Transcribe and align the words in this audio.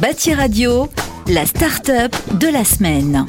Bâti 0.00 0.34
Radio, 0.34 0.88
la 1.26 1.46
start-up 1.46 2.12
de 2.38 2.52
la 2.52 2.64
semaine. 2.64 3.24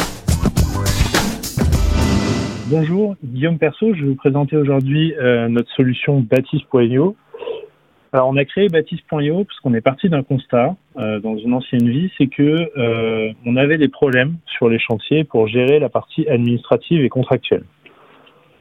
Bonjour, 2.69 3.15
Guillaume 3.23 3.57
Perso, 3.57 3.93
je 3.93 4.01
vais 4.01 4.09
vous 4.09 4.15
présenter 4.15 4.57
aujourd'hui 4.57 5.13
euh, 5.15 5.47
notre 5.47 5.71
solution 5.71 6.19
Baptiste.io. 6.19 7.15
Alors 8.11 8.27
on 8.27 8.35
a 8.35 8.43
créé 8.43 8.67
Baptiste.io 8.67 9.45
parce 9.45 9.59
qu'on 9.61 9.73
est 9.75 9.81
parti 9.81 10.09
d'un 10.09 10.23
constat 10.23 10.75
euh, 10.97 11.21
dans 11.21 11.37
une 11.37 11.53
ancienne 11.53 11.87
vie, 11.87 12.11
c'est 12.17 12.27
que 12.27 12.69
euh, 12.77 13.31
on 13.45 13.55
avait 13.55 13.77
des 13.77 13.87
problèmes 13.87 14.35
sur 14.45 14.67
les 14.67 14.79
chantiers 14.79 15.23
pour 15.23 15.47
gérer 15.47 15.79
la 15.79 15.87
partie 15.87 16.27
administrative 16.27 17.01
et 17.01 17.09
contractuelle. 17.09 17.63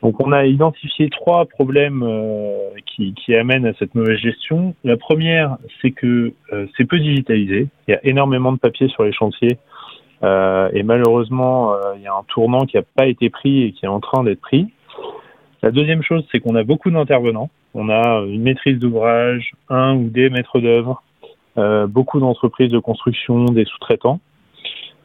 Donc 0.02 0.20
on 0.20 0.32
a 0.32 0.44
identifié 0.44 1.08
trois 1.10 1.46
problèmes 1.46 2.02
euh, 2.02 2.70
qui, 2.86 3.34
amènent 3.34 3.66
à 3.66 3.74
cette 3.74 3.94
mauvaise 3.94 4.18
gestion. 4.18 4.74
La 4.84 4.96
première, 4.96 5.56
c'est 5.80 5.90
que 5.90 6.32
euh, 6.52 6.66
c'est 6.76 6.84
peu 6.84 6.98
digitalisé. 6.98 7.68
Il 7.88 7.92
y 7.92 7.94
a 7.94 8.00
énormément 8.04 8.52
de 8.52 8.58
papier 8.58 8.88
sur 8.88 9.04
les 9.04 9.12
chantiers 9.12 9.58
euh, 10.22 10.70
et 10.72 10.82
malheureusement, 10.82 11.74
il 11.96 12.02
y 12.02 12.06
a 12.06 12.14
un 12.14 12.24
tournant 12.28 12.64
qui 12.66 12.76
n'a 12.76 12.82
pas 12.82 13.06
été 13.06 13.30
pris 13.30 13.64
et 13.64 13.72
qui 13.72 13.84
est 13.84 13.88
en 13.88 14.00
train 14.00 14.22
d'être 14.24 14.40
pris. 14.40 14.68
La 15.62 15.70
deuxième 15.70 16.02
chose, 16.02 16.24
c'est 16.30 16.40
qu'on 16.40 16.54
a 16.54 16.62
beaucoup 16.62 16.90
d'intervenants. 16.90 17.50
On 17.74 17.88
a 17.90 18.20
une 18.20 18.42
maîtrise 18.42 18.78
d'ouvrage, 18.78 19.52
un 19.68 19.94
ou 19.96 20.08
des 20.08 20.30
maîtres 20.30 20.60
d'œuvre, 20.60 21.02
beaucoup 21.88 22.20
d'entreprises 22.20 22.70
de 22.70 22.78
construction, 22.78 23.46
des 23.46 23.64
sous-traitants. 23.64 24.20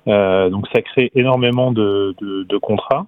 donc 0.06 0.68
ça 0.74 0.82
crée 0.82 1.12
énormément 1.16 1.72
de 1.72 2.58
contrats. 2.62 3.08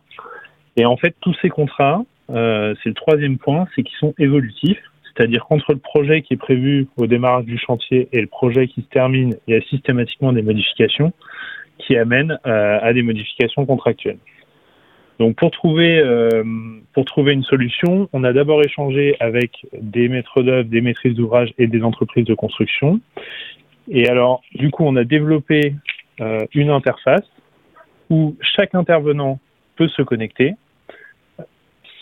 Et 0.77 0.86
en 0.86 0.98
fait, 0.98 1.16
tous 1.22 1.36
ces 1.41 1.50
contrats, 1.50 2.04
euh, 2.30 2.73
c'est 2.82 2.90
le 2.90 2.95
troisième 2.95 3.38
point, 3.38 3.68
c'est 3.76 3.84
qu'ils 3.84 3.98
sont 3.98 4.13
évolutifs. 4.18 4.82
C'est-à-dire 5.16 5.46
qu'entre 5.46 5.73
le 5.73 5.80
projet 5.80 6.22
qui 6.22 6.34
est 6.34 6.38
prévu 6.38 6.88
au 6.98 7.05
démarrage 7.05 7.46
du 7.46 7.59
chantier 7.59 8.09
et 8.12 8.22
le 8.22 8.27
projet 8.27 8.68
qui 8.68 8.82
se 8.82 8.88
termine, 8.88 9.36
il 9.48 9.54
y 9.54 9.58
a 9.58 9.62
systématiquement 9.62 10.34
des 10.34 10.41
modifications 10.41 11.13
qui 11.77 11.96
amènent 11.96 12.40
euh, 12.48 12.80
à 12.82 12.93
des 12.93 13.04
modifications 13.04 13.65
contractuelles. 13.65 14.18
Donc 15.20 15.35
pour 15.35 15.52
trouver 15.52 15.99
euh, 15.99 16.43
pour 16.93 17.05
trouver 17.05 17.34
une 17.34 17.43
solution, 17.43 18.10
on 18.13 18.24
a 18.24 18.34
d'abord 18.34 18.63
échangé 18.63 19.15
avec 19.20 19.52
des 19.80 20.10
maîtres 20.10 20.41
d'œuvre, 20.41 20.68
des 20.68 20.82
maîtrises 20.82 21.13
d'ouvrage 21.13 21.54
et 21.60 21.68
des 21.68 21.84
entreprises 21.84 22.26
de 22.26 22.34
construction. 22.34 22.99
Et 23.90 24.08
alors 24.10 24.41
du 24.55 24.71
coup, 24.71 24.84
on 24.84 24.96
a 24.96 25.04
développé 25.04 25.76
euh, 26.20 26.40
une 26.54 26.71
interface 26.71 27.30
où 28.10 28.35
chaque 28.41 28.74
intervenant 28.74 29.40
peut 29.76 29.88
se 29.90 30.02
connecter 30.02 30.55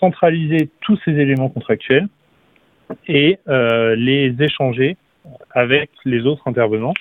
centraliser 0.02 0.70
tous 0.82 1.00
ces 1.06 1.12
éléments 1.12 1.50
contractuels 1.50 2.08
et 3.08 3.40
euh, 3.48 3.96
les 3.96 4.36
échanger 4.40 4.98
avec 5.52 5.90
les 6.04 6.26
autres 6.26 6.46
intervenants, 6.48 6.96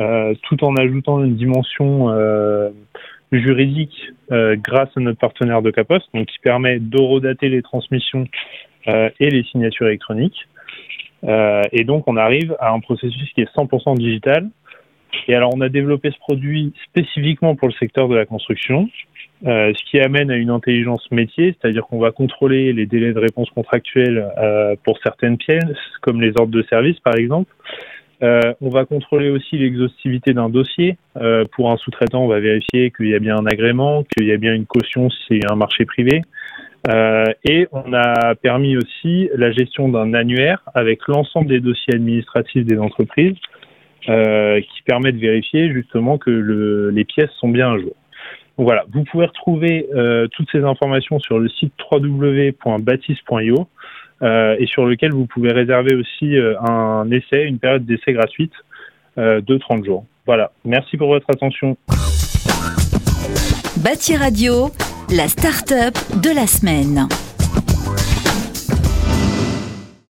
euh, 0.00 0.34
tout 0.42 0.62
en 0.64 0.74
ajoutant 0.76 1.22
une 1.22 1.36
dimension 1.36 2.10
euh, 2.10 2.70
juridique 3.30 4.10
grâce 4.30 4.90
à 4.96 5.00
notre 5.00 5.18
partenaire 5.18 5.62
de 5.62 5.70
Capos, 5.70 6.00
donc 6.12 6.26
qui 6.26 6.38
permet 6.40 6.78
d'horodater 6.78 7.48
les 7.48 7.62
transmissions 7.62 8.26
et 8.86 9.30
les 9.30 9.42
signatures 9.44 9.86
électroniques. 9.86 10.48
Et 11.24 11.84
donc 11.84 12.08
on 12.08 12.16
arrive 12.18 12.54
à 12.60 12.72
un 12.72 12.80
processus 12.80 13.30
qui 13.32 13.40
est 13.40 13.54
100% 13.56 13.96
digital. 13.96 14.50
Et 15.28 15.34
alors 15.34 15.50
on 15.54 15.62
a 15.62 15.70
développé 15.70 16.10
ce 16.10 16.18
produit 16.18 16.74
spécifiquement 16.88 17.56
pour 17.56 17.68
le 17.68 17.74
secteur 17.74 18.08
de 18.08 18.16
la 18.16 18.26
construction, 18.26 18.90
euh, 19.46 19.72
ce 19.74 19.90
qui 19.90 19.98
amène 19.98 20.30
à 20.30 20.36
une 20.36 20.50
intelligence 20.50 21.10
métier, 21.10 21.56
c'est-à-dire 21.60 21.84
qu'on 21.86 21.98
va 21.98 22.12
contrôler 22.12 22.72
les 22.72 22.86
délais 22.86 23.12
de 23.12 23.18
réponse 23.18 23.50
contractuelle 23.50 24.30
euh, 24.38 24.76
pour 24.84 24.98
certaines 25.02 25.36
pièces, 25.36 25.64
comme 26.00 26.20
les 26.20 26.32
ordres 26.36 26.52
de 26.52 26.62
service 26.62 26.98
par 27.00 27.16
exemple. 27.16 27.52
Euh, 28.22 28.54
on 28.60 28.68
va 28.68 28.84
contrôler 28.84 29.30
aussi 29.30 29.58
l'exhaustivité 29.58 30.32
d'un 30.32 30.48
dossier. 30.48 30.96
Euh, 31.16 31.44
pour 31.56 31.72
un 31.72 31.76
sous-traitant, 31.76 32.22
on 32.24 32.28
va 32.28 32.38
vérifier 32.38 32.92
qu'il 32.92 33.08
y 33.08 33.14
a 33.14 33.18
bien 33.18 33.36
un 33.36 33.46
agrément, 33.46 34.04
qu'il 34.04 34.28
y 34.28 34.32
a 34.32 34.36
bien 34.36 34.54
une 34.54 34.66
caution 34.66 35.10
si 35.10 35.18
c'est 35.28 35.50
un 35.50 35.56
marché 35.56 35.84
privé. 35.84 36.22
Euh, 36.88 37.24
et 37.44 37.66
on 37.72 37.92
a 37.92 38.34
permis 38.36 38.76
aussi 38.76 39.28
la 39.34 39.50
gestion 39.50 39.88
d'un 39.88 40.14
annuaire 40.14 40.62
avec 40.74 41.00
l'ensemble 41.08 41.48
des 41.48 41.60
dossiers 41.60 41.94
administratifs 41.94 42.64
des 42.64 42.78
entreprises 42.78 43.36
qui 44.04 44.82
permet 44.84 45.12
de 45.12 45.18
vérifier 45.18 45.72
justement 45.72 46.18
que 46.18 46.30
le, 46.30 46.90
les 46.90 47.04
pièces 47.04 47.30
sont 47.38 47.48
bien 47.48 47.72
à 47.72 47.78
jour. 47.78 47.94
Voilà, 48.58 48.84
vous 48.92 49.04
pouvez 49.04 49.26
retrouver 49.26 49.88
euh, 49.94 50.28
toutes 50.28 50.50
ces 50.52 50.62
informations 50.62 51.18
sur 51.18 51.38
le 51.38 51.48
site 51.48 51.72
www.baptiste.io 51.90 53.66
euh, 54.22 54.56
et 54.58 54.66
sur 54.66 54.84
lequel 54.84 55.12
vous 55.12 55.26
pouvez 55.26 55.52
réserver 55.52 55.94
aussi 55.94 56.36
euh, 56.36 56.60
un 56.60 57.10
essai, 57.10 57.44
une 57.44 57.58
période 57.58 57.84
d'essai 57.84 58.12
gratuite 58.12 58.52
de 59.18 59.58
30 59.58 59.84
jours. 59.84 60.06
Voilà, 60.24 60.52
merci 60.64 60.96
pour 60.96 61.08
votre 61.08 61.26
attention. 61.28 61.76
Bâti 63.84 64.16
Radio, 64.16 64.70
la 65.14 65.28
start-up 65.28 65.94
de 66.22 66.34
la 66.34 66.46
semaine. 66.46 67.08